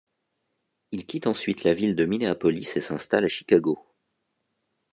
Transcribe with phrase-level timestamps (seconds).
[0.89, 3.85] Il quitte ensuite la ville de Minneapolis et s'installe à Chicago.